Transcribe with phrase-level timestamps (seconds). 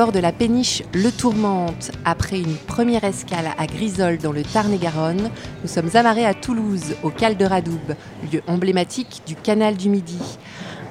[0.00, 1.90] De la péniche Le Tourmente.
[2.06, 5.30] Après une première escale à Grisol dans le Tarn-et-Garonne,
[5.62, 7.78] nous sommes amarrés à Toulouse, au Cal de Radoub,
[8.32, 10.18] lieu emblématique du canal du Midi.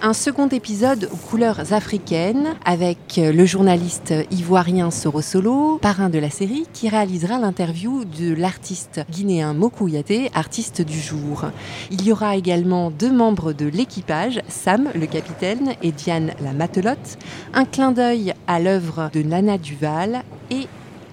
[0.02, 6.30] Un second épisode aux couleurs africaines avec le journaliste ivoirien Soro Solo, parrain de la
[6.30, 9.90] série, qui réalisera l'interview de l'artiste guinéen Mokou
[10.34, 11.44] artiste du jour.
[11.92, 17.18] Il y aura également deux membres de l'équipage, Sam, le capitaine, et Diane, la matelote.
[17.54, 20.68] Un clin d'œil à l'œuvre de Nana Duval et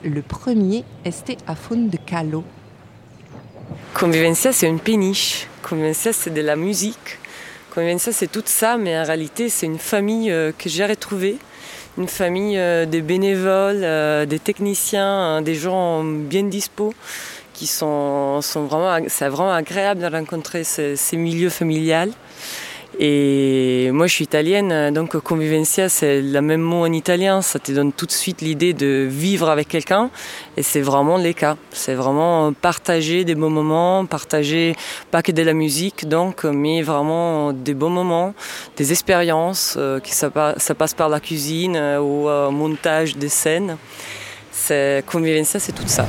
[0.04, 2.44] le premier Esté à de Calo.
[3.94, 5.48] Convivencia, c'est une péniche.
[5.68, 7.18] Convivencia, c'est de la musique.
[7.76, 11.36] Convivencia, c'est tout ça, mais en réalité, c'est une famille euh, que j'ai retrouvée.
[11.98, 16.94] Une famille euh, des bénévoles, euh, des techniciens, des gens bien dispo
[17.52, 22.12] qui sont, sont vraiment, c'est vraiment agréable de rencontrer ces, ces milieux familiales.
[22.98, 27.42] Et moi, je suis italienne, donc convivencia, c'est le même mot en italien.
[27.42, 30.08] Ça te donne tout de suite l'idée de vivre avec quelqu'un.
[30.56, 31.56] Et c'est vraiment les cas.
[31.72, 34.74] C'est vraiment partager des bons moments, partager
[35.10, 38.34] pas que de la musique, donc, mais vraiment des bons moments,
[38.76, 43.28] des expériences, euh, qui ça, ça, passe par la cuisine euh, ou au montage des
[43.28, 43.76] scènes.
[45.06, 46.06] Convivencia, c'est tout ça.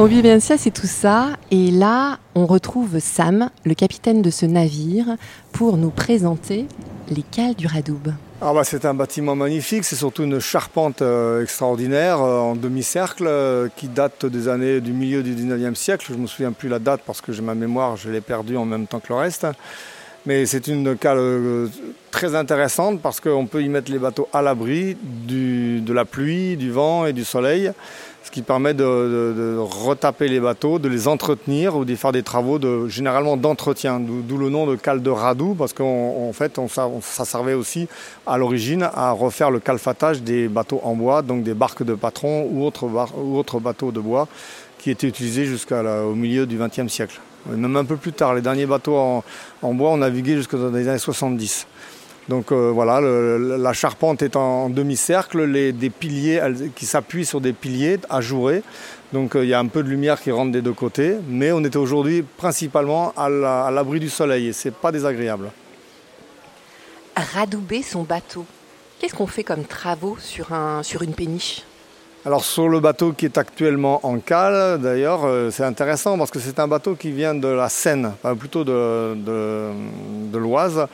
[0.00, 1.36] Convivencia, c'est tout ça.
[1.50, 5.18] Et là, on retrouve Sam, le capitaine de ce navire,
[5.52, 6.64] pour nous présenter
[7.10, 8.08] les cales du Radoub.
[8.40, 13.26] Ah bah c'est un bâtiment magnifique, c'est surtout une charpente euh, extraordinaire euh, en demi-cercle
[13.26, 16.06] euh, qui date des années du milieu du 19e siècle.
[16.08, 18.56] Je ne me souviens plus la date parce que j'ai ma mémoire, je l'ai perdue
[18.56, 19.46] en même temps que le reste.
[20.26, 21.68] Mais c'est une cale
[22.10, 26.70] très intéressante parce qu'on peut y mettre les bateaux à l'abri de la pluie, du
[26.70, 27.72] vent et du soleil
[28.30, 32.60] ce qui permet de, retaper les bateaux, de les entretenir ou de faire des travaux
[32.88, 36.60] généralement d'entretien, d'où le nom de cale de radou, parce qu'en fait,
[37.00, 37.88] ça servait aussi
[38.26, 42.48] à l'origine à refaire le calfatage des bateaux en bois, donc des barques de patron
[42.50, 44.28] ou autres bateaux de bois
[44.78, 47.20] qui étaient utilisés jusqu'au milieu du XXe siècle.
[47.46, 51.66] Même un peu plus tard, les derniers bateaux en, bois ont navigué jusqu'aux années 70.
[52.28, 56.40] Donc euh, voilà, la charpente est en, demi-cercle, des piliers
[56.76, 58.62] qui s'appuient sur des piliers ajourés.
[59.12, 61.50] Donc euh, il y a un peu de lumière qui rentre des deux côtés, mais
[61.50, 63.28] on était aujourd'hui principalement à
[63.70, 65.50] l'abri du soleil et c'est pas désagréable.
[67.16, 68.46] Radouber son bateau.
[68.98, 70.52] Qu'est-ce qu'on fait comme travaux sur
[71.02, 71.62] une péniche?
[72.26, 76.38] Alors sur le bateau qui est actuellement en cale, d'ailleurs, euh, c'est intéressant parce que
[76.38, 79.72] c'est un bateau qui vient de la Seine, enfin, plutôt de,
[80.34, 80.86] l'Oise.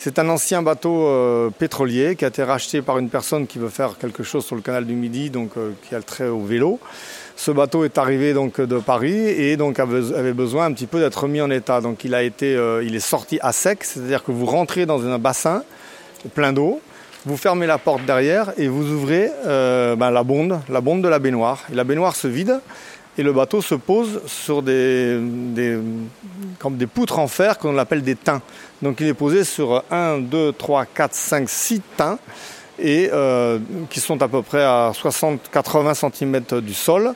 [0.00, 3.68] C'est un ancien bateau euh, pétrolier qui a été racheté par une personne qui veut
[3.68, 6.40] faire quelque chose sur le canal du Midi, donc euh, qui a le trait au
[6.40, 6.80] vélo.
[7.36, 11.28] Ce bateau est arrivé donc de Paris et donc avait besoin un petit peu d'être
[11.28, 11.80] mis en état.
[11.80, 15.62] Donc il il est sorti à sec, c'est-à-dire que vous rentrez dans un bassin
[16.34, 16.80] plein d'eau
[17.24, 21.08] vous fermez la porte derrière et vous ouvrez euh, ben, la bonde, la bonde de
[21.08, 21.60] la baignoire.
[21.72, 22.60] Et la baignoire se vide
[23.16, 25.78] et le bateau se pose sur des, des,
[26.58, 28.42] comme des poutres en fer qu'on appelle des tins.
[28.80, 32.18] Donc il est posé sur 1, 2, 3, 4, 5, 6 tins
[32.78, 33.58] et euh,
[33.90, 37.14] qui sont à peu près à 60-80 cm du sol.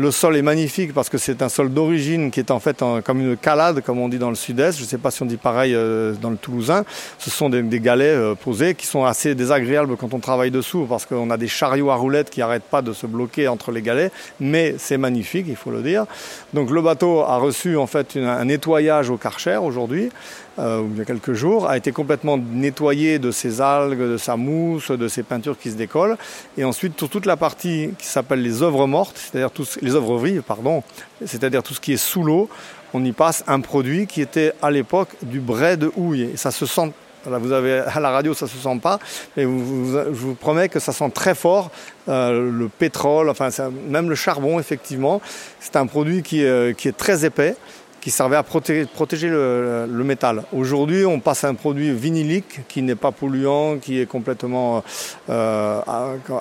[0.00, 3.20] Le sol est magnifique parce que c'est un sol d'origine qui est en fait comme
[3.20, 4.78] une calade, comme on dit dans le sud-est.
[4.78, 6.84] Je ne sais pas si on dit pareil euh, dans le toulousain.
[7.18, 11.04] Ce sont des, galets euh, posés qui sont assez désagréables quand on travaille dessous parce
[11.04, 14.12] qu'on a des chariots à roulettes qui n'arrêtent pas de se bloquer entre les galets.
[14.38, 16.06] Mais c'est magnifique, il faut le dire.
[16.54, 20.10] Donc le bateau a reçu en fait un nettoyage au Karcher aujourd'hui.
[20.58, 24.36] Euh, il y a quelques jours, a été complètement nettoyé de ses algues, de sa
[24.36, 26.16] mousse, de ses peintures qui se décollent.
[26.56, 29.50] Et ensuite, toute la partie qui s'appelle les œuvres mortes, c'est-à-dire
[29.82, 30.82] les œuvres vives, pardon,
[31.24, 32.48] c'est-à-dire tout ce qui est sous l'eau,
[32.94, 36.32] on y passe un produit qui était à l'époque du bray de houille.
[36.36, 36.92] Ça se sent
[37.24, 38.98] vous avez à la radio, ça se sent pas,
[39.36, 41.70] mais je vous promets que ça sent très fort
[42.08, 43.50] euh, le pétrole, enfin
[43.86, 45.20] même le charbon effectivement.
[45.60, 47.56] C'est un produit qui est très épais
[48.00, 48.86] qui servait à protéger,
[49.28, 50.44] le, métal.
[50.52, 54.82] Aujourd'hui, on passe à un produit vinylique qui n'est pas polluant, qui est complètement
[55.28, 55.80] euh,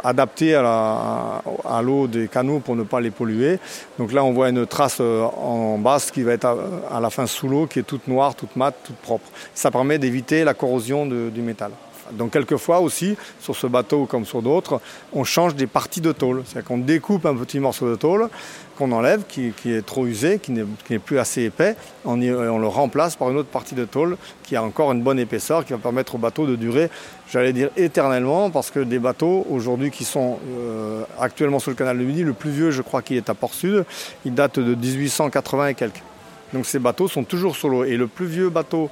[0.04, 3.60] adapté à l'eau des canaux pour ne pas les polluer.
[3.98, 6.48] Donc là, on voit une trace euh, en basse qui va être
[6.92, 9.28] à, la fin sous l'eau, qui est toute noire, toute mate, toute propre.
[9.54, 11.72] Ça permet d'éviter la corrosion du métal.
[12.14, 14.82] Donc quelquefois aussi, sur ce bateau comme sur d'autres,
[15.14, 16.44] on change des parties de tôle.
[16.46, 18.30] C'est-à-dire qu'on découpe un petit morceau de tôle
[18.78, 21.76] qu'on enlève, qui, est trop usé, qui n'est plus assez épais,
[22.06, 25.66] on, le remplace par une autre partie de tôle qui a encore une bonne épaisseur,
[25.66, 26.92] qui va permettre au bateau de durer,
[27.28, 31.98] j'allais dire éternellement, parce que des bateaux aujourd'hui qui sont euh, actuellement sur le canal
[31.98, 33.84] de Midi, le plus vieux je crois qui est à Port-Sud,
[34.26, 36.04] il date de 1880 et quelques.
[36.54, 37.84] Donc ces bateaux sont toujours sur l'eau.
[37.84, 38.90] Et le plus vieux bateau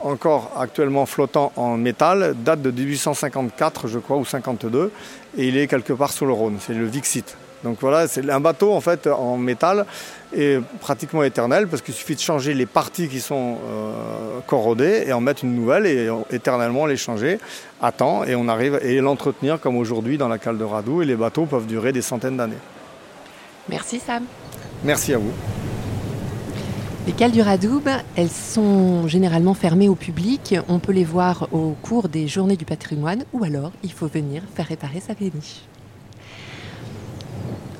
[0.00, 4.92] encore actuellement flottant en métal, date de 1854, je crois, ou 52,
[5.38, 6.58] et il est quelque part sur le Rhône.
[6.60, 7.36] C'est le Vixit.
[7.64, 9.86] Donc voilà, c'est un bateau en fait en métal
[10.34, 15.12] et pratiquement éternel parce qu'il suffit de changer les parties qui sont euh, corrodées et
[15.12, 17.38] en mettre une nouvelle et éternellement les changer
[17.80, 21.06] à temps et on arrive et l'entretenir comme aujourd'hui dans la cale de Radou et
[21.06, 22.54] les bateaux peuvent durer des centaines d'années.
[23.68, 24.24] Merci Sam.
[24.84, 25.32] Merci à vous.
[27.06, 27.84] Les cales du Radoub,
[28.16, 30.56] elles sont généralement fermées au public.
[30.66, 34.42] On peut les voir au cours des journées du patrimoine ou alors il faut venir
[34.56, 35.60] faire réparer sa péniche.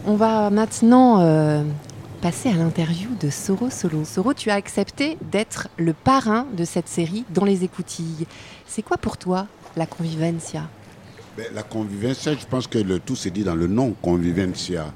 [0.06, 1.64] On va maintenant euh,
[2.22, 4.04] passer à l'interview de Soro Solo.
[4.04, 8.28] Soro, tu as accepté d'être le parrain de cette série dans les écoutilles.
[8.64, 10.68] C'est quoi pour toi la convivencia?
[11.36, 14.86] Ben, La convivencia, je pense que tout s'est dit dans le nom convivencia.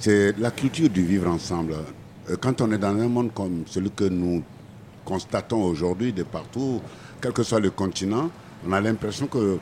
[0.00, 1.76] C'est la culture du vivre ensemble.
[2.30, 4.42] Euh, quand on est dans un monde comme celui que nous
[5.04, 6.80] constatons aujourd'hui de partout,
[7.20, 8.30] quel que soit le continent,
[8.66, 9.58] on a l'impression que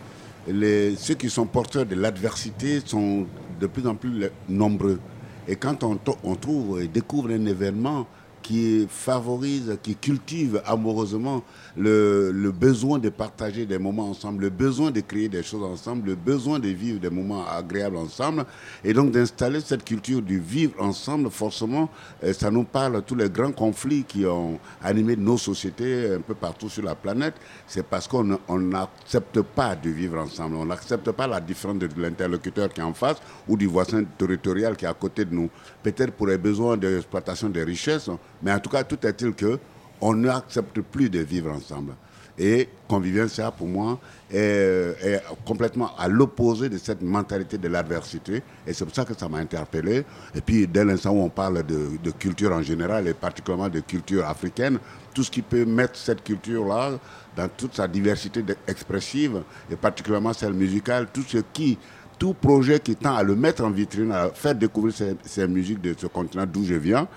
[0.46, 3.26] ceux qui sont porteurs de l'adversité sont
[3.60, 4.98] de plus en plus nombreux.
[5.46, 8.06] Et quand on trouve et découvre un événement
[8.44, 11.42] qui favorise, qui cultive amoureusement
[11.76, 16.14] le, besoin de partager des moments ensemble, le besoin de créer des choses ensemble, le
[16.14, 18.44] besoin de vivre des moments agréables ensemble.
[18.84, 21.88] Et donc d'installer cette culture du vivre ensemble, forcément,
[22.22, 26.20] euh, ça nous parle de tous les grands conflits qui ont animé nos sociétés un
[26.20, 27.34] peu partout sur la planète.
[27.66, 28.24] C'est parce qu'on
[28.58, 30.56] n'accepte pas de vivre ensemble.
[30.56, 33.16] On n'accepte pas la différence de l'interlocuteur qui est en face
[33.48, 35.48] ou du voisin territorial qui est à côté de nous.
[35.82, 38.10] Peut-être pour les besoins d'exploitation des richesses,
[38.44, 39.58] mais en tout cas, tout est-il que
[40.00, 41.94] on n'accepte plus de vivre ensemble.
[42.36, 43.98] Et convivencia, pour moi,
[44.30, 48.42] est, complètement à l'opposé de cette mentalité de l'adversité.
[48.66, 50.04] Et c'est pour ça que ça m'a interpellé.
[50.34, 54.26] Et puis, dès l'instant où on parle de, culture en général, et particulièrement de culture
[54.26, 54.78] africaine,
[55.14, 56.98] tout ce qui peut mettre cette culture-là
[57.36, 61.78] dans toute sa diversité expressive, et particulièrement celle musicale, tout ce qui
[62.16, 64.94] tout projet qui tend à le mettre en vitrine, à faire découvrir
[65.24, 67.08] ces musiques de ce continent d'où je viens,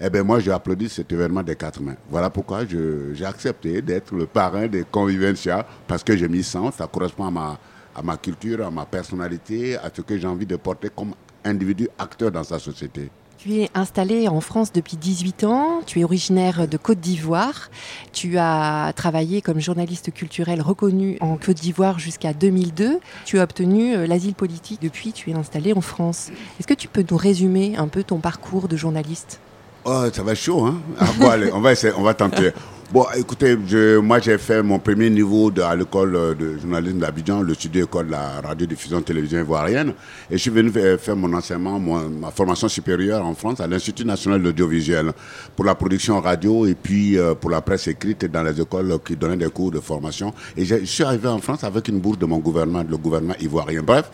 [0.00, 1.96] eh bien, moi, j'ai applaudi cet événement des quatre mains.
[2.10, 6.86] Voilà pourquoi j'ai accepté d'être le parrain des Convivencia, parce que j'ai mis sens, ça
[6.86, 7.58] correspond à ma,
[7.94, 11.88] à ma culture, à ma personnalité, à ce que j'ai envie de porter comme individu
[11.98, 13.10] acteur dans sa société.
[13.38, 17.70] Tu es installé en France depuis 18 ans, tu es originaire de Côte d'Ivoire,
[18.12, 23.96] tu as travaillé comme journaliste culturel reconnu en Côte d'Ivoire jusqu'à 2002, tu as obtenu
[23.96, 26.30] euh, l'asile politique depuis, tu es installé en France.
[26.60, 29.40] Est-ce que tu peux nous résumer un peu ton parcours de journaliste?
[29.84, 31.06] Oh, ça va chaud, hein ah,
[31.52, 32.52] on va essayer, on va tenter.
[32.92, 33.56] Bon, écoutez,
[34.02, 38.08] moi j'ai fait mon premier niveau de, à l'école de journalisme d'Abidjan, le studio école
[38.08, 39.94] de la radiodiffusion télévision ivoirienne,
[40.30, 44.40] et je suis venu faire, mon enseignement, ma formation supérieure en France à l'Institut national
[44.40, 45.12] de l'audiovisuel
[45.56, 49.16] pour la production radio et puis euh, pour la presse écrite dans les écoles qui
[49.16, 50.34] donnaient des cours de formation.
[50.54, 53.82] Et je suis arrivé en France avec une bourse de mon gouvernement, le gouvernement ivoirien.
[53.82, 54.10] Bref.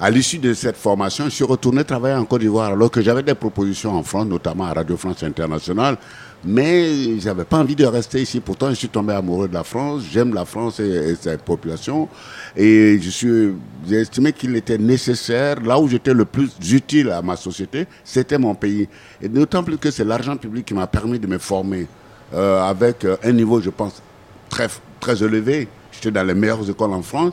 [0.00, 3.24] À l'issue de cette formation, je suis retourné travailler en Côte d'Ivoire alors que j'avais
[3.24, 5.96] des propositions en France, notamment à Radio France Internationale.
[6.44, 8.38] Mais j'avais pas envie de rester ici.
[8.40, 10.02] Pourtant, je suis tombé amoureux de la France.
[10.10, 12.08] J'aime la France et, sa population.
[12.56, 13.54] Et je suis,
[13.88, 18.38] j'ai estimé qu'il était nécessaire, là où j'étais le plus utile à ma société, c'était
[18.38, 18.88] mon pays.
[19.20, 21.86] Et d'autant plus que c'est l'argent public qui m'a permis de me former
[22.34, 24.00] euh, avec un niveau, je pense,
[24.48, 24.68] très,
[25.00, 25.66] très élevé.
[25.90, 27.32] J'étais dans les meilleures écoles en France.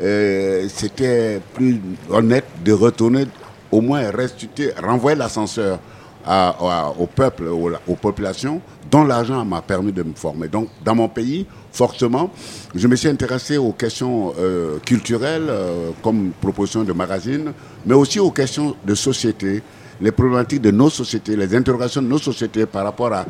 [0.00, 3.26] Euh, c'était plus honnête de retourner,
[3.70, 5.78] au moins restituer, renvoyer l'ascenseur
[6.26, 8.60] au peuple, aux, populations,
[8.90, 10.48] dont l'argent m'a permis de me former.
[10.48, 12.30] Donc, dans mon pays, forcément,
[12.74, 17.52] je me suis intéressé aux questions euh, culturelles, euh, comme proposition de magazine,
[17.86, 19.62] mais aussi aux questions de société,
[20.00, 23.24] les problématiques de nos sociétés, les interrogations de nos sociétés par rapport à,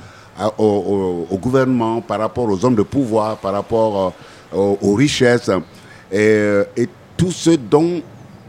[0.58, 4.12] au, gouvernement, par rapport aux hommes de pouvoir, par rapport
[4.52, 5.50] aux richesses
[6.12, 8.02] euh, et tout ce dont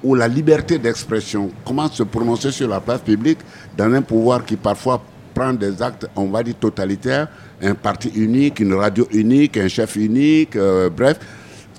[0.04, 3.40] ou la liberté d'expression, comment se prononcer sur la place publique
[3.78, 5.02] dans un pouvoir qui parfois
[5.34, 7.28] prend des actes, on va dire, totalitaires,
[7.62, 11.20] un parti unique, une radio unique, un chef unique, euh, bref,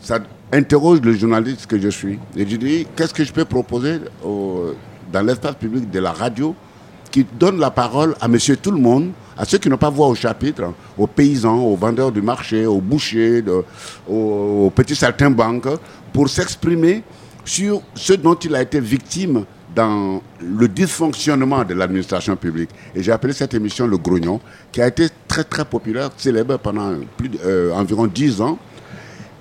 [0.03, 0.19] ça
[0.53, 2.19] interroge le journaliste que je suis.
[2.37, 6.55] Et je dis, qu'est-ce que je peux proposer dans l'espace public de la radio
[7.11, 10.09] qui donne la parole à monsieur tout le monde, à ceux qui n'ont pas voix
[10.09, 13.45] au chapitre, aux paysans, aux vendeurs du marché, aux bouchers,
[14.09, 15.69] aux, petits saltimbanques,
[16.13, 17.05] pour s'exprimer
[17.45, 22.71] sur ce dont il a été victime dans le dysfonctionnement de l'administration publique.
[22.95, 26.95] Et j'ai appelé cette émission Le Grognon, qui a été très très populaire, célèbre pendant
[27.45, 28.59] euh, environ dix ans.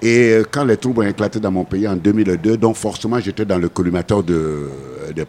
[0.01, 3.57] Et quand les troubles ont éclaté dans mon pays en 2002, donc forcément j'étais dans
[3.57, 4.69] le collimateur de,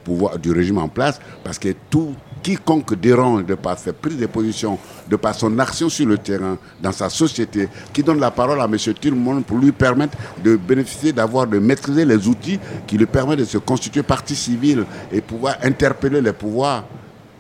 [0.03, 4.27] pouvoirs du régime en place, parce que tout quiconque dérange de par ses prises de
[4.27, 8.61] position, de par son action sur le terrain, dans sa société, qui donne la parole
[8.61, 8.77] à M.
[9.15, 13.45] monde pour lui permettre de bénéficier, d'avoir, de maîtriser les outils qui lui permettent de
[13.47, 16.85] se constituer partie civile et pouvoir interpeller les pouvoirs.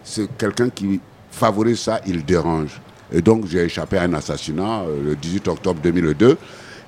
[0.02, 2.80] C'est quelqu'un qui favorise ça, il dérange.
[3.12, 6.38] Et donc j'ai échappé à un assassinat euh, le 18 octobre 2002.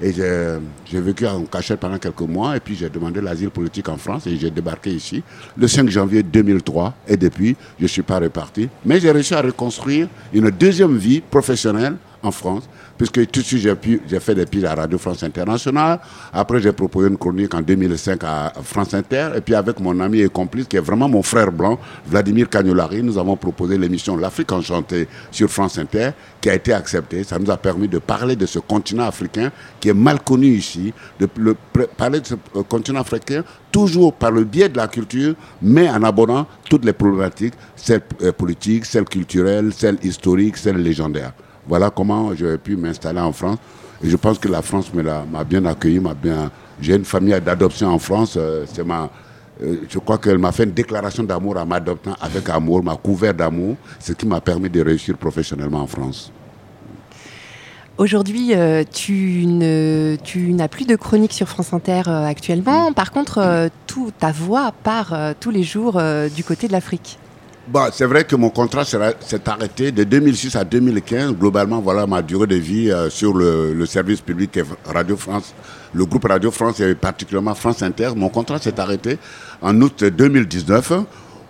[0.01, 3.97] Et j'ai vécu en cachette pendant quelques mois et puis j'ai demandé l'asile politique en
[3.97, 5.23] France et j'ai débarqué ici
[5.57, 8.69] le 5 janvier 2003 et depuis je ne suis pas reparti.
[8.85, 13.69] Mais j'ai réussi à reconstruire une deuxième vie professionnelle en France puisque tout de suite
[14.09, 16.01] j'ai fait des piles à Radio France Internationale.
[16.33, 19.31] Après, j'ai proposé une chronique en 2005 à France Inter.
[19.37, 23.03] Et puis avec mon ami et complice, qui est vraiment mon frère blanc, Vladimir Cagnolari,
[23.03, 27.25] nous avons proposé l'émission L'Afrique enchantée sur France Inter, qui a été acceptée.
[27.25, 30.93] Ça nous a permis de parler de ce continent africain qui est mal connu ici,
[31.21, 31.29] de
[31.97, 36.03] parler de ce euh, continent africain toujours par le biais de la culture, mais en
[36.03, 41.33] abordant toutes les problématiques, celles euh, politiques, celles culturelles, celles historiques, celles légendaires.
[41.69, 43.59] Voilà comment j'ai pu m'installer en France.
[44.03, 46.51] Et je pense que la France m'a bien accueilli, m'a bien.
[46.81, 48.35] J'ai une famille d'adoption en France.
[48.37, 49.09] Euh, c'est ma,
[49.63, 53.33] euh, je crois qu'elle m'a fait une déclaration d'amour en m'adoptant avec amour, m'a couvert
[53.33, 56.31] d'amour, ce qui m'a permis de réussir professionnellement en France.
[57.97, 62.93] Aujourd'hui, euh, tu, n'as plus de chronique sur France Inter actuellement.
[62.93, 65.99] Par contre, tout, ta voix part tous les jours
[66.35, 67.19] du côté de l'Afrique.
[67.93, 71.35] C'est vrai que mon contrat s'est arrêté de 2006 à 2015.
[71.35, 75.53] Globalement, voilà ma durée de vie euh, sur le, service public Radio France,
[75.93, 78.11] le groupe Radio France et particulièrement France Inter.
[78.15, 79.19] Mon contrat s'est arrêté
[79.61, 80.93] en août 2019.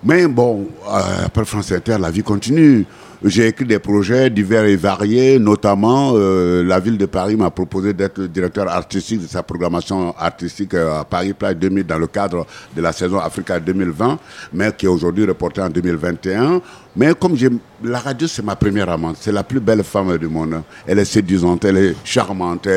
[0.04, 2.86] Mais bon, euh, après France Inter, la vie continue.
[3.24, 7.94] J'ai écrit des projets divers et variés, notamment euh, la ville de Paris m'a proposé
[7.94, 12.46] d'être directeur artistique de sa programmation artistique euh, à Paris Plage 2000 dans le cadre
[12.76, 14.18] de la saison Africa 2020,
[14.52, 16.60] mais qui est aujourd'hui reportée en 2021.
[16.94, 17.48] Mais comme j'ai
[17.82, 20.62] la radio, c'est ma première amante, c'est la plus belle femme du monde.
[20.86, 22.68] Elle est séduisante, elle est charmante,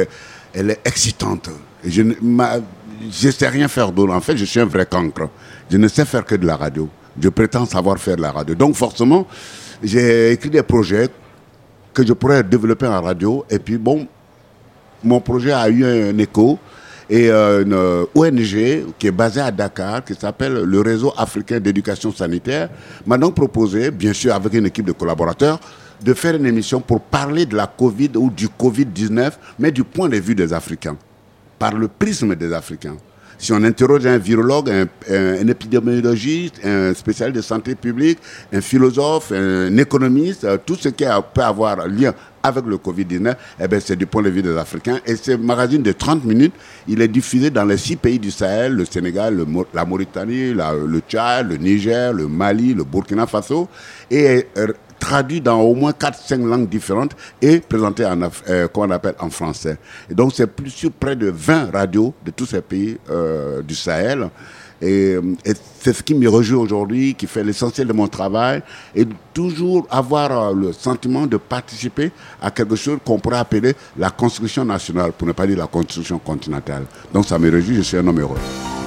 [0.53, 1.50] elle est excitante.
[1.86, 4.13] je ne sais rien faire d'autre.
[4.13, 5.27] En fait, je suis un vrai cancre.
[5.69, 6.88] Je ne sais faire que de la radio.
[7.22, 8.55] Je prétends savoir faire de la radio.
[8.55, 9.27] Donc forcément,
[9.83, 11.09] j'ai écrit des projets
[11.93, 13.45] que je pourrais développer en radio.
[13.50, 14.07] Et puis, bon,
[15.03, 16.59] mon projet a eu un écho.
[17.09, 17.74] Et euh, une
[18.21, 22.69] ONG qui est basée à Dakar, qui s'appelle le Réseau africain d'éducation sanitaire,
[23.07, 25.59] m'a donc proposé, bien sûr avec une équipe de collaborateurs,
[26.03, 30.07] de faire une émission pour parler de la Covid ou du Covid-19, mais du point
[30.07, 30.98] de vue des Africains,
[31.57, 32.95] par le prisme des Africains.
[33.41, 38.19] Si on interroge un virologue, un, épidémiologiste, un spécialiste de santé publique,
[38.51, 43.67] un philosophe, un économiste, euh, tout ce qui peut avoir lien avec le Covid-19, eh
[43.69, 45.00] ben, c'est du point de vue des Africains.
[45.05, 46.53] Et ce magazine de 30 minutes,
[46.88, 51.50] il est diffusé dans les six pays du Sahel, le Sénégal, la Mauritanie, le Tchad,
[51.50, 53.69] le Niger, le Mali, le Burkina Faso.
[54.12, 54.67] Et euh,
[55.10, 59.78] traduit dans au moins 4-5 langues différentes et présenté en, euh, appelle en français.
[60.12, 64.30] Donc c'est plus sur près de 20 radios de tous ces pays euh, du Sahel.
[64.82, 65.18] Et,
[65.82, 68.62] c'est ce qui me rejoue aujourd'hui, qui fait l'essentiel de mon travail,
[68.96, 72.12] et toujours avoir euh, le sentiment de participer
[72.42, 76.20] à quelque chose qu'on pourrait appeler la construction nationale, pour ne pas dire la construction
[76.20, 76.84] continentale.
[77.13, 78.78] Donc ça me réjouit, je suis un homme heureux.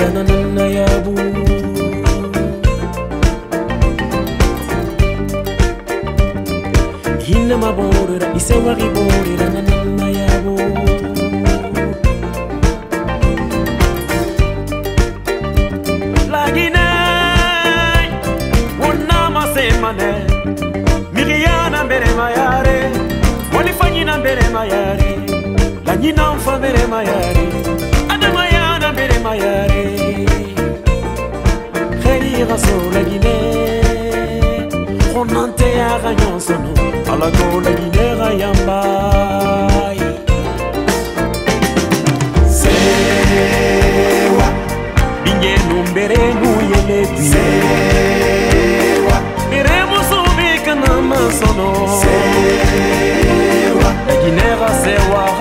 [0.00, 1.12] ngana nana yabo
[7.26, 10.54] hina maborera isewagiborera nanana yabo.
[16.32, 16.86] Lagine
[18.88, 20.10] unamasemane
[21.14, 22.78] miriana mbere mayare
[23.52, 25.10] monifanyina mbere mayare
[25.86, 27.39] lanyina mfa mbere mayare.
[29.30, 29.86] Mayare
[32.02, 33.36] xerira solagine
[35.12, 36.72] xonante yaxa ñonsono
[37.12, 39.98] alago lagine xa yambay.
[42.58, 44.48] Sewa.
[45.22, 49.16] Bingenu mberenu yelebi sewa.
[49.50, 51.68] Beremusubi kana masono.
[52.02, 53.90] Sewa.
[54.06, 55.39] Lagine xa sewa xade xa sewa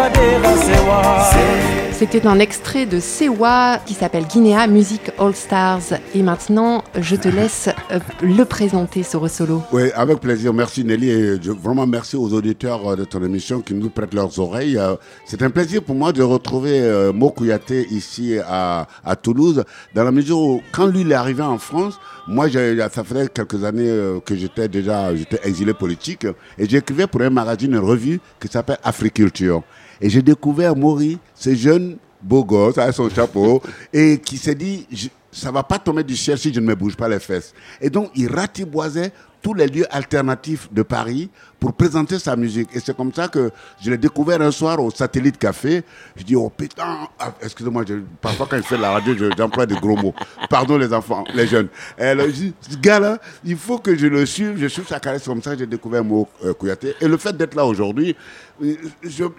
[2.00, 6.00] C'était un extrait de Sewa qui s'appelle Guinea Music All Stars.
[6.16, 9.62] Et maintenant, je te laisse euh, le présenter, ce solo.
[9.74, 10.54] Oui, avec plaisir.
[10.54, 11.10] Merci Nelly.
[11.10, 14.78] Et vraiment merci aux auditeurs euh, de ton émission qui nous prêtent leurs oreilles.
[14.78, 18.88] Euh, c'est un plaisir pour moi de retrouver Mokouyaté ici à,
[19.22, 22.00] Toulouse, dans la mesure où, quand lui est arrivé en France,
[22.30, 25.12] moi, ça faisait quelques années que j'étais déjà
[25.44, 26.25] exilé politique
[26.58, 29.63] et j'écrivais pour un magazine, une revue qui s'appelle Africulture.
[30.01, 33.62] Et j'ai découvert Maury, ce jeune beau gosse avec son chapeau,
[33.94, 34.86] et qui s'est dit,
[35.32, 37.53] ça va pas tomber du ciel si je ne me bouge pas les fesses.
[37.82, 41.29] Et donc, il ratiboisait tous les lieux alternatifs de Paris
[41.60, 42.70] pour présenter sa musique.
[42.74, 43.51] Et c'est comme ça que
[43.82, 45.84] je l'ai découvert un soir au Satellite Café.
[46.15, 47.84] Je dis, oh putain, ah, excusez-moi,
[48.22, 50.13] parfois quand je fais la radio, j'emploie des gros mots.
[50.50, 51.68] Pardon les enfants, les jeunes.
[51.98, 54.58] Et elle dit, ce gars-là, il faut que je le suive.
[54.58, 56.96] Je suis sa caresse comme ça, j'ai découvert Mo euh, Kouyaté.
[57.00, 58.15] Et le fait d'être là aujourd'hui,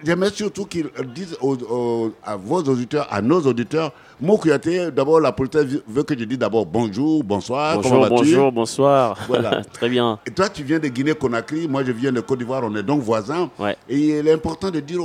[0.03, 1.37] j'aimerais surtout qu'ils disent
[2.23, 6.37] à vos auditeurs, à nos auditeurs, Mo Kouyaté, d'abord la politesse veut que je dise
[6.37, 9.17] d'abord bonjour, bonsoir, bonjour, bonjour, bonsoir.
[9.27, 9.63] Voilà.
[9.73, 10.19] Très bien.
[10.27, 13.01] Et toi, tu viens de Guinée-Conakry, moi je viens de Côte d'Ivoire, on est donc
[13.01, 13.49] voisins.
[13.89, 14.99] Et il est important de dire,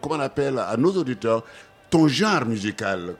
[0.00, 1.44] comment on appelle, à nos auditeurs,
[1.90, 3.14] ton genre musical.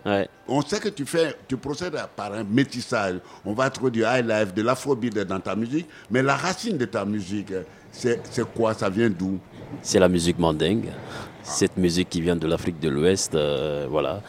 [0.49, 3.17] On sait que tu fais, tu procèdes par un métissage.
[3.45, 6.85] On va trouver du high life, de l'afrobeat dans ta musique, mais la racine de
[6.87, 7.53] ta musique,
[7.93, 8.21] c'est
[8.55, 8.75] quoi?
[8.75, 9.39] Ça vient d'où?
[9.83, 10.91] C'est la musique mandingue.
[11.43, 14.21] Cette musique qui vient de l'Afrique de l'Ouest, euh, voilà,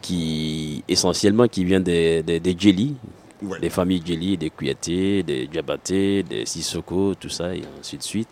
[0.00, 2.56] qui essentiellement qui vient des, des, des
[3.60, 8.28] les familles Djeli, des Kouyaté, des Diabaté, des Sissoko, tout ça, et ainsi de suite.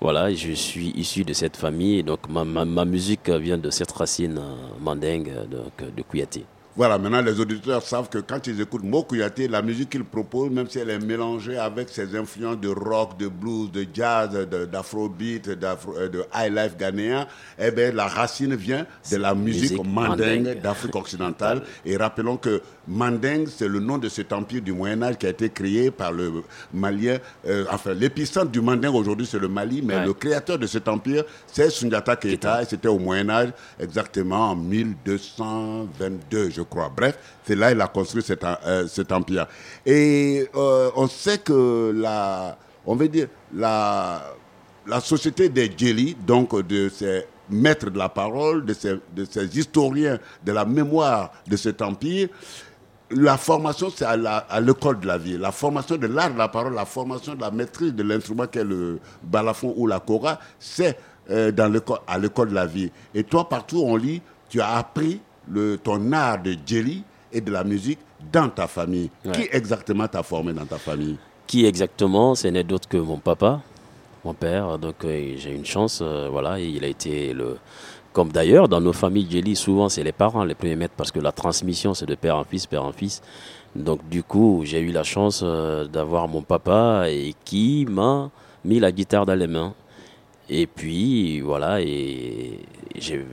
[0.00, 4.38] Voilà, je suis issu de cette famille, donc ma, ma, musique vient de cette racine
[4.38, 6.44] euh, mandingue donc, de Kouyaté.
[6.76, 10.68] Voilà, maintenant les auditeurs savent que quand ils écoutent Mokouyaté, la musique qu'il propose, même
[10.68, 14.30] si elle est mélangée avec ses influences de rock, de blues, de jazz,
[14.72, 17.28] d'afrobeat, euh, de high life ghanéen,
[17.60, 21.62] eh bien la racine vient de la musique, mandingue, d'Afrique occidentale.
[21.84, 25.30] Et rappelons que Mandingue, c'est le nom de cet empire du Moyen Âge qui a
[25.30, 27.18] été créé par le Malien.
[27.46, 31.24] Euh, enfin, l'épicentre du Mandingue aujourd'hui, c'est le Mali, mais le créateur de cet empire,
[31.46, 33.50] c'est Sundiata Keita, et c'était au Moyen Âge,
[33.80, 36.60] exactement en 1222, je
[36.94, 39.46] Bref, c'est là qu'il a construit cet, euh, cet empire.
[39.84, 44.22] Et euh, on sait que la, on veut dire, la,
[44.86, 49.58] la société des Djeli, donc de ces maîtres de la parole, de ces, de ces
[49.58, 52.28] historiens de la mémoire de cet empire,
[53.10, 55.38] la formation, c'est à l'école de la vie.
[55.38, 58.64] La formation de l'art de la parole, la formation de la maîtrise de l'instrument qu'est
[58.64, 60.98] le balafon ou la kora, c'est
[61.30, 61.52] euh,
[62.06, 62.90] à l'école de la vie.
[63.14, 67.02] Et toi, partout on lit, tu as appris le, ton art de jelly
[67.32, 67.98] et de la musique
[68.32, 69.10] dans ta famille.
[69.32, 71.16] Qui exactement t'a formé dans ta famille?
[71.46, 72.34] Qui exactement?
[72.34, 73.60] Ce n'est d'autre que mon papa,
[74.24, 74.78] mon père.
[74.78, 77.58] Donc euh, j'ai une chance, euh, voilà, il a été le
[78.12, 81.18] comme d'ailleurs dans nos familles jelly, souvent c'est les parents les premiers maîtres parce que
[81.18, 83.20] la transmission c'est de père en fils, père en fils.
[83.74, 88.30] Donc du coup, j'ai eu la chance euh, d'avoir mon papa et qui m'a
[88.64, 89.74] mis la guitare dans les mains.
[90.48, 92.60] Et puis voilà, et
[92.94, 93.26] j'ai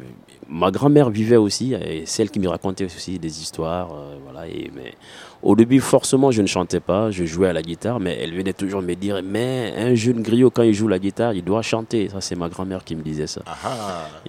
[0.51, 3.93] ma grand-mère vivait aussi, et celle qui me racontait aussi des histoires.
[3.93, 4.93] Euh, voilà, et, mais
[5.41, 8.53] au début, forcément, je ne chantais pas, je jouais à la guitare, mais elle venait
[8.53, 12.09] toujours me dire Mais un jeune griot, quand il joue la guitare, il doit chanter.
[12.09, 13.41] Ça, c'est ma grand-mère qui me disait ça.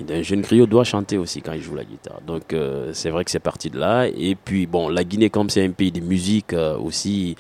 [0.09, 2.21] Un jeune griot doit chanter aussi quand il joue la guitare.
[2.27, 4.07] Donc, euh, c'est vrai que c'est parti de là.
[4.07, 7.37] Et puis, bon, la Guinée, comme c'est un pays de musique euh, aussi,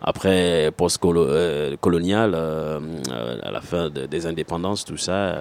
[0.00, 5.34] après post-colonial, à la fin des indépendances, tout ça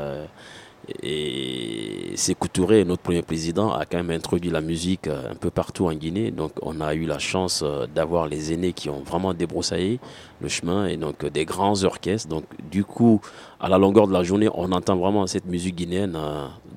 [1.01, 5.49] et Sékou Touré, notre premier président, a quand même introduit la musique euh, un peu
[5.49, 6.31] partout en Guinée.
[6.31, 9.99] Donc on a eu la chance euh, d'avoir les aînés qui ont vraiment débroussaillé
[10.41, 12.27] le chemin et donc euh, des grands orchestres.
[12.27, 13.21] Donc du coup,
[13.61, 16.17] à la longueur de la journée, on entend vraiment cette musique guinéenne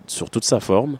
[0.06, 0.98] sur toute sa forme.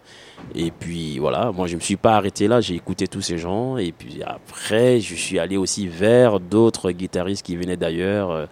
[0.55, 3.39] Et puis voilà, moi je ne me suis pas arrêté là, j'ai écouté tous ces
[3.39, 3.77] gens.
[3.77, 8.49] Et puis après, je suis allé aussi vers d'autres guitaristes qui venaient d'ailleurs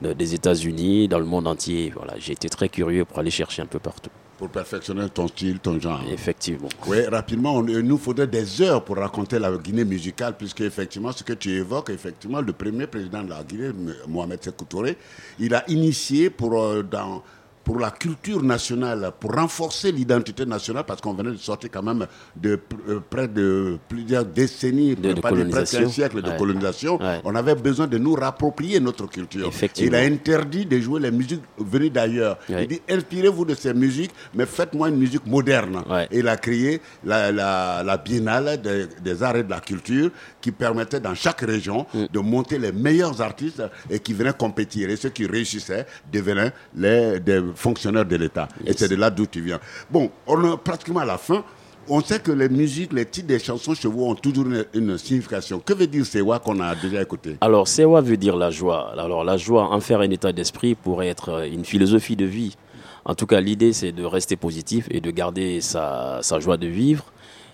[0.00, 1.92] des États-Unis, dans le monde entier.
[1.94, 4.10] Voilà, j'ai été très curieux pour aller chercher un peu partout.
[4.38, 6.00] Pour perfectionner ton style, ton genre.
[6.10, 6.70] Effectivement.
[6.86, 11.22] Oui, rapidement, il nous faudrait des heures pour raconter la Guinée musicale, puisque effectivement, ce
[11.22, 13.70] que tu évoques, effectivement, le premier président de la Guinée,
[14.08, 14.96] Mohamed Sékou Touré,
[15.38, 17.22] il a initié pour, euh, dans
[17.64, 22.06] pour la culture nationale, pour renforcer l'identité nationale, parce qu'on venait de sortir quand même
[22.36, 26.98] de euh, près de plusieurs décennies, de, pas presque un siècle de colonisation.
[27.24, 29.50] On avait besoin de nous rapproprier notre culture.
[29.78, 32.38] Il a interdit de jouer les musiques venues d'ailleurs.
[32.48, 35.82] Il dit inspirez-vous de ces musiques, mais faites-moi une musique moderne.
[36.10, 41.00] Et il a créé la, la, biennale des, arts et de la culture qui permettait
[41.00, 42.04] dans chaque région mm.
[42.12, 44.88] de monter les meilleurs artistes et qui venaient compétir.
[44.90, 48.48] Et ceux qui réussissaient devenaient les, des fonctionnaires de l'État.
[48.66, 49.60] Et c'est de là d'où tu viens.
[49.90, 51.44] Bon, on est pratiquement à la fin.
[51.88, 54.96] on sait que les musiques, les titres des chansons chez vous ont toujours une, une
[54.98, 55.58] signification.
[55.60, 57.36] Que veut dire Sewa qu'on a déjà écouté?
[57.40, 58.92] Alors, Sewa veut dire la joie.
[58.96, 62.56] Alors, la joie, en faire un état d'esprit pourrait être euh, une philosophie de vie.
[63.04, 66.66] En tout cas, l'idée, c'est de rester positif et de garder sa, sa joie de
[66.66, 67.04] vivre.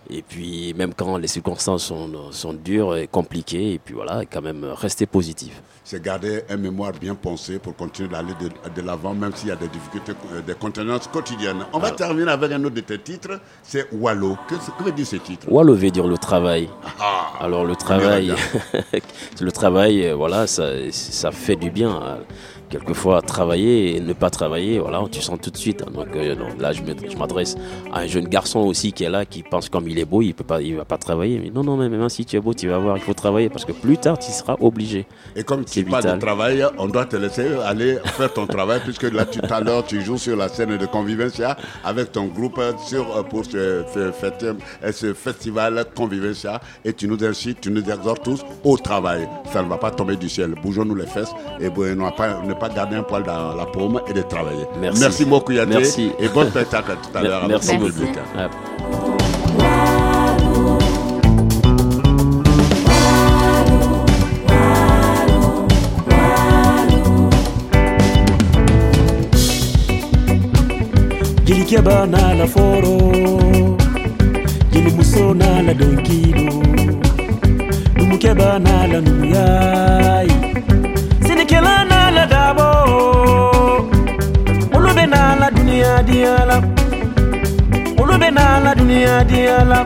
[0.09, 4.43] Et puis, même quand les circonstances sont, sont dures et compliquées, et puis voilà, quand
[4.43, 5.61] même rester positif.
[5.83, 8.49] C'est garder un mémoire bien pensé pour continuer d'aller de,
[8.81, 11.65] de l'avant, même s'il y a des difficultés, euh, des contenances quotidiennes.
[11.73, 14.37] On va terminer avec un autre de tes titres, c'est Wallo.
[14.49, 15.47] Que, que veut dire ce titre?
[15.51, 16.69] Wallo veut dire le travail.
[17.01, 18.33] Ah, Alors le travail,
[19.41, 22.19] le travail, euh, voilà, ça, ça fait du bien.
[22.69, 25.83] Quelquefois, travailler et ne pas travailler, voilà, tu sens tout de suite.
[25.83, 25.91] hein.
[25.95, 26.83] Donc, euh, là, je
[27.17, 27.57] m'adresse
[27.93, 30.35] à un jeune garçon aussi qui est là, qui pense comme il est beau, il
[30.35, 31.39] peut pas, il va pas travailler.
[31.43, 33.49] Mais non, non, mais même si tu es beau, tu vas voir, il faut travailler
[33.49, 35.07] parce que plus tard, tu seras obligé.
[35.37, 36.19] Et comme tu C'est parles vital.
[36.19, 39.85] de travail, on doit te laisser aller faire ton travail, puisque là, tout à l'heure,
[39.85, 44.13] tu joues sur la scène de Convivencia avec ton groupe sur, euh, pour ce, euh,
[44.93, 46.61] ce festival Convivencia.
[46.85, 49.29] Et tu nous incites, tu nous exhortes tous au travail.
[49.53, 50.55] Ça ne va pas tomber du ciel.
[50.63, 54.01] Bougeons-nous les fesses et bon, ne pas, ne pas garder un poil dans la paume
[54.09, 54.67] et de travailler.
[54.81, 55.25] Merci.
[55.25, 55.75] beaucoup, Yaté.
[55.75, 56.13] Merci.
[56.19, 57.49] Et bon spectacle tout à l'heure.
[57.49, 58.03] Merci beaucoup.
[72.07, 72.95] na la foro
[74.73, 76.63] jeli muso na la donkilo
[77.97, 80.36] numu keba na la numuyai
[85.77, 86.57] na la duniya diyala
[88.01, 89.79] olu be na la duniya diyala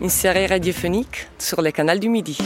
[0.00, 2.38] une série radiophonique sur le canal du Midi.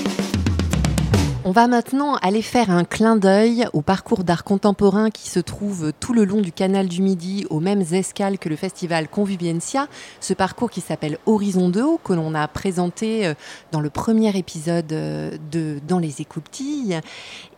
[1.48, 5.92] On va maintenant aller faire un clin d'œil au parcours d'art contemporain qui se trouve
[6.00, 9.86] tout le long du canal du Midi, aux mêmes escales que le festival Conviviencia.
[10.18, 13.34] Ce parcours qui s'appelle Horizon de haut, que l'on a présenté euh,
[13.70, 16.98] dans le premier épisode euh, de Dans les écoutilles.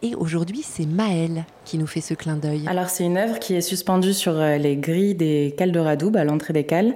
[0.03, 2.69] Et aujourd'hui, c'est Maëlle qui nous fait ce clin d'œil.
[2.69, 6.15] Alors c'est une œuvre qui est suspendue sur euh, les grilles des cales de Radoub,
[6.15, 6.95] à l'entrée des cales.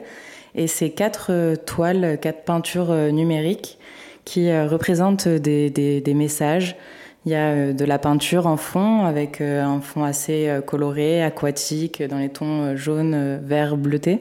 [0.55, 3.79] Et c'est quatre euh, toiles, quatre peintures euh, numériques
[4.25, 6.77] qui euh, représentent des, messages.
[7.25, 12.19] Il y a de la peinture en fond, avec un fond assez coloré, aquatique, dans
[12.19, 14.19] les tons jaune, vert, bleuté,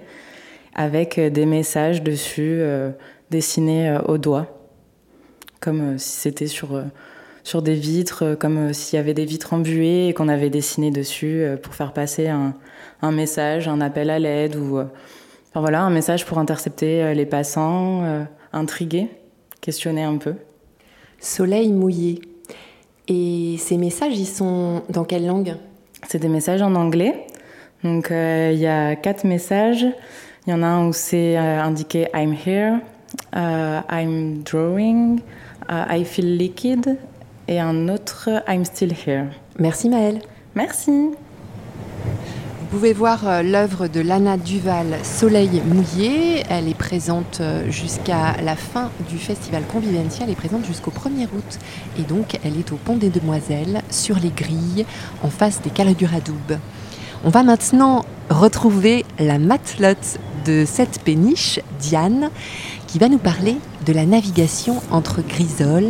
[0.75, 2.61] avec des messages dessus
[3.31, 4.55] dessinés au doigt,
[5.61, 6.79] comme si c'était sur...
[7.43, 11.43] sur des vitres, comme s'il y avait des vitres embuées et qu'on avait dessiné dessus
[11.63, 12.53] pour faire passer un,
[13.01, 14.79] un message, un appel à l'aide ou
[15.51, 19.09] enfin voilà, un message pour intercepter euh, les passants, euh, intriguer,
[19.59, 20.35] questionner un peu.
[21.19, 22.21] Soleil mouillé.
[23.07, 25.55] Et ces messages, ils sont dans quelle langue?
[26.07, 27.27] C'est des messages en anglais.
[27.83, 29.85] Donc euh, il y a quatre messages.
[30.47, 32.79] Il y en a un où c'est euh, indiqué I'm here,
[33.33, 35.19] I'm drawing,
[35.69, 36.97] I feel liquid
[37.47, 39.25] et un autre I'm still here.
[39.59, 40.21] Merci Maëlle.
[40.55, 41.11] Merci.
[42.71, 46.43] Vous pouvez voir euh, l'œuvre de Lana Duval, Soleil mouillé.
[46.49, 50.23] Elle est présente euh, jusqu'à la fin du festival Convivencia.
[50.23, 51.59] Elle est présente jusqu'au 1er août.
[51.99, 54.85] Et donc, elle est au Pont des Demoiselles, sur les grilles,
[55.21, 56.07] en face des Cales du.
[57.25, 62.29] On va maintenant retrouver la matelote de cette péniche, Diane,
[62.87, 65.87] qui va nous parler de la navigation entre Grisol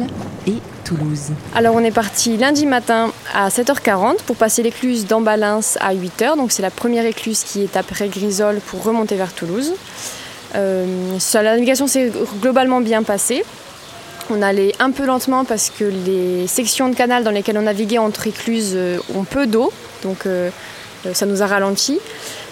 [0.47, 1.31] et Toulouse.
[1.55, 6.37] Alors on est parti lundi matin à 7h40 pour passer l'écluse d'Ambalins à 8h.
[6.37, 9.73] Donc c'est la première écluse qui est après Grisol pour remonter vers Toulouse.
[10.55, 13.43] Euh, la navigation s'est globalement bien passée.
[14.29, 17.97] On allait un peu lentement parce que les sections de canal dans lesquelles on naviguait
[17.97, 19.71] entre écluses euh, ont peu d'eau.
[20.03, 20.49] Donc euh,
[21.13, 21.99] ça nous a ralenti.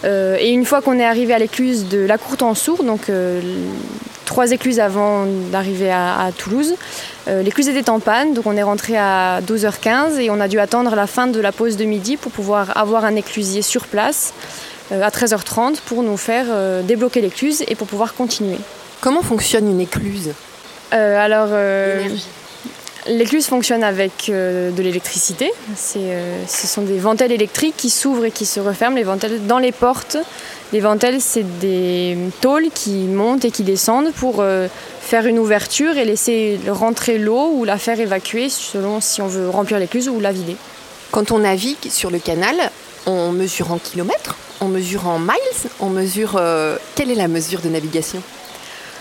[0.06, 3.42] Euh, et une fois qu'on est arrivé à l'écluse de la Courte-en-Sourd, donc euh,
[4.26, 6.76] trois écluses avant d'arriver à, à Toulouse,
[7.28, 10.60] euh, l'écluse était en panne, donc on est rentré à 12h15 et on a dû
[10.60, 14.34] attendre la fin de la pause de midi pour pouvoir avoir un éclusier sur place
[14.92, 18.58] euh, à 13h30 pour nous faire euh, débloquer l'écluse et pour pouvoir continuer.
[19.02, 20.32] Comment fonctionne une écluse?
[20.94, 22.08] Euh, alors, euh,
[23.10, 25.52] L'écluse fonctionne avec euh, de l'électricité.
[25.96, 28.96] Euh, ce sont des ventelles électriques qui s'ouvrent et qui se referment.
[28.96, 30.18] Les ventelles dans les portes.
[30.74, 34.68] Les ventelles, c'est des tôles qui montent et qui descendent pour euh,
[35.02, 39.50] faire une ouverture et laisser rentrer l'eau ou la faire évacuer selon si on veut
[39.50, 40.56] remplir l'écluse ou la vider.
[41.10, 42.56] Quand on navigue sur le canal,
[43.08, 46.40] on mesure en kilomètres, on mesure en miles, on mesure...
[46.94, 48.22] quelle est la mesure de navigation?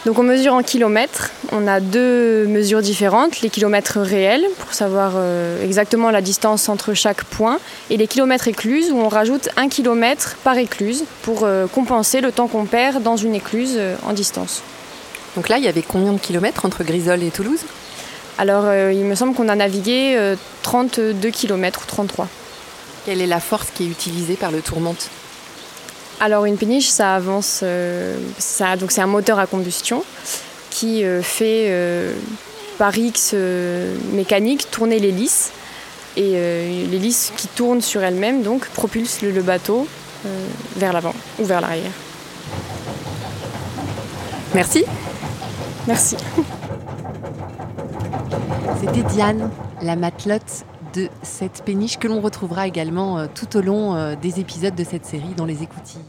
[0.06, 1.30] Donc on mesure en kilomètres.
[1.52, 6.94] On a deux mesures différentes, les kilomètres réels pour savoir euh, exactement la distance entre
[6.94, 7.58] chaque point
[7.90, 12.32] et les kilomètres écluses où on rajoute un kilomètre par écluse pour euh, compenser le
[12.32, 14.62] temps qu'on perd dans une écluse euh, en distance.
[15.36, 17.60] Donc là, il y avait combien de kilomètres entre Grisol et Toulouse?
[18.38, 20.16] Alors il me semble qu'on a navigué
[20.62, 22.28] 32 kilomètres ou 33.
[23.04, 25.10] Quelle est la force qui est utilisée par le tourmente?
[26.20, 30.04] Alors une péniche, ça avance, euh, ça, donc c'est un moteur à combustion
[30.70, 32.12] qui euh, fait euh,
[32.78, 33.34] par X
[34.12, 35.52] mécanique tourner l'hélice
[36.16, 36.32] et
[36.90, 39.86] l'hélice qui tourne sur elle-même donc propulse le, bateau
[40.76, 41.90] vers l'avant ou vers l'arrière.
[44.54, 44.84] Merci.
[45.86, 46.16] Merci.
[48.80, 49.50] C'était Diane,
[49.82, 54.40] la matelote de cette péniche que l'on retrouvera également euh, tout au long euh, des
[54.40, 56.00] épisodes de cette série dans les écoutilles.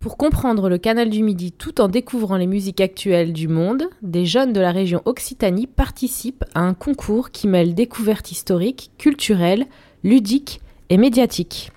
[0.00, 4.26] Pour comprendre le canal du Midi tout en découvrant les musiques actuelles du monde, des
[4.26, 9.66] jeunes de la région Occitanie participent à un concours qui mêle découvertes historiques, culturelles,
[10.02, 11.70] ludiques et médiatiques.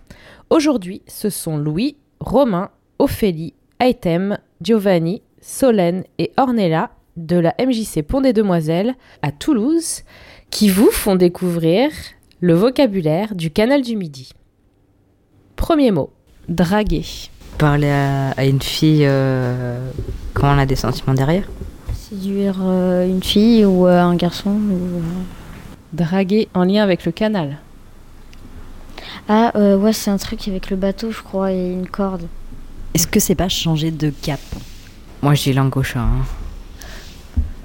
[0.49, 8.21] Aujourd'hui, ce sont Louis, Romain, Ophélie, Aitem, Giovanni, Solène et Ornella de la MJC Pont
[8.21, 10.01] des Demoiselles à Toulouse
[10.49, 11.91] qui vous font découvrir
[12.39, 14.31] le vocabulaire du canal du Midi.
[15.55, 16.09] Premier mot,
[16.49, 17.05] draguer.
[17.58, 19.89] Parler à, une fille euh,
[20.34, 21.47] quand on a des sentiments derrière.
[21.93, 24.60] Séduire euh, une fille ou euh, un garçon.
[25.93, 27.58] Draguer en lien avec le canal.
[29.27, 32.27] Ah ouais, c'est un truc avec le bateau, je crois, et une corde.
[32.93, 34.39] Est-ce que c'est pas changer de cap?
[35.21, 36.01] Moi, dis l'angosha.
[36.01, 36.25] Hein.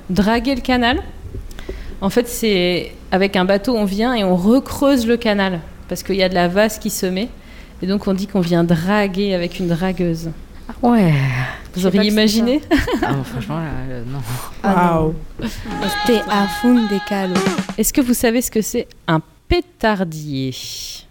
[0.09, 1.03] Draguer le canal?
[2.01, 6.15] En fait, c'est avec un bateau, on vient et on recreuse le canal parce qu'il
[6.15, 7.29] y a de la vase qui se met.
[7.83, 10.31] Et donc on dit qu'on vient draguer avec une dragueuse.
[10.83, 11.15] Ouais.
[11.75, 12.61] Vous auriez imaginé
[13.03, 14.19] ah Franchement, euh, non.
[14.63, 15.15] Ah Waouh.
[15.43, 17.35] C'était à fond des calo.
[17.79, 20.55] Est-ce que vous savez ce que c'est un pétardier?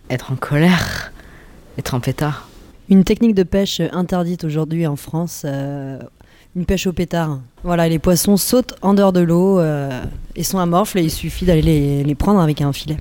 [0.09, 1.11] Être en colère.
[1.77, 2.47] Être en pétard.
[2.89, 5.43] Une technique de pêche interdite aujourd'hui en France.
[5.45, 5.99] Euh,
[6.55, 7.39] une pêche au pétard.
[7.63, 10.03] Voilà, les poissons sautent en dehors de l'eau euh,
[10.35, 12.97] et sont amorphes et il suffit d'aller les, les prendre avec un filet.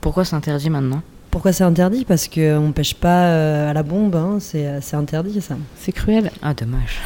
[0.00, 1.02] Pourquoi c'est interdit maintenant?
[1.32, 2.04] Pourquoi c'est interdit?
[2.04, 4.38] Parce qu'on ne pêche pas euh, à la bombe, hein.
[4.38, 5.56] c'est interdit ça.
[5.78, 6.30] C'est cruel.
[6.42, 7.00] Ah, dommage.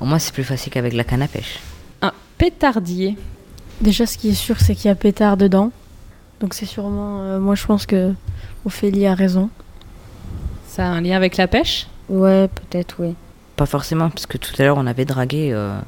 [0.00, 1.60] Au moins, c'est plus facile qu'avec la canne à pêche.
[2.00, 3.16] Un pétardier.
[3.82, 5.70] Déjà, ce qui est sûr, c'est qu'il y a pétard dedans.
[6.40, 7.20] Donc, c'est sûrement.
[7.20, 8.14] Euh, moi, je pense que
[8.64, 9.50] Ophélie a raison.
[10.66, 11.86] Ça a un lien avec la pêche?
[12.08, 13.14] Ouais, peut-être, oui.
[13.56, 15.50] Pas forcément, parce que tout à l'heure, on avait dragué.
[15.52, 15.78] Euh,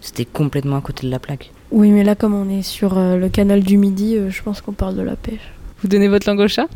[0.00, 1.50] c'était complètement à côté de la plaque.
[1.70, 4.96] Oui, mais là, comme on est sur le canal du Midi, je pense qu'on parle
[4.96, 5.52] de la pêche.
[5.82, 6.68] Vous donnez votre langue au chat?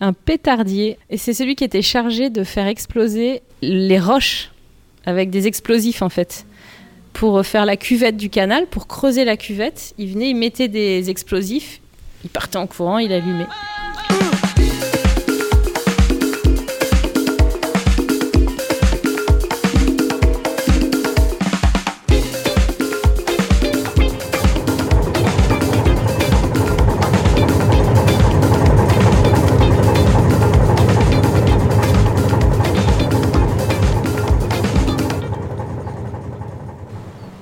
[0.00, 0.98] Un pétardier.
[1.10, 4.50] Et c'est celui qui était chargé de faire exploser les roches
[5.06, 6.46] avec des explosifs en fait.
[7.12, 11.10] Pour faire la cuvette du canal, pour creuser la cuvette, il venait, il mettait des
[11.10, 11.80] explosifs,
[12.24, 13.46] il partait en courant, il allumait.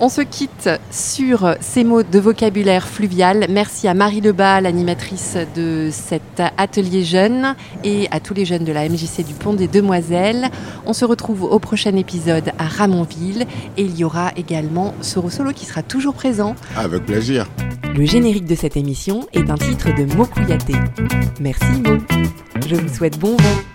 [0.05, 3.47] On se quitte sur ces mots de vocabulaire fluvial.
[3.49, 8.73] Merci à Marie Lebas, l'animatrice de cet atelier jeune, et à tous les jeunes de
[8.73, 10.51] la MJC du Pont des Demoiselles.
[10.87, 15.53] On se retrouve au prochain épisode à Ramonville et il y aura également Soro Solo
[15.53, 16.57] qui sera toujours présent.
[16.77, 17.47] Avec plaisir.
[17.95, 20.73] Le générique de cette émission est un titre de Mokuyate.
[21.41, 21.99] Merci Mo.
[22.67, 23.72] Je vous souhaite bon vent.